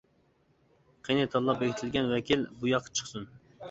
قېنى، 1.09 1.27
تاللاپ 1.35 1.63
بېكىتىلگەن 1.63 2.13
ۋەكىل 2.17 2.51
بۇ 2.61 2.77
ياققا 2.77 2.99
چىقسۇن! 3.01 3.35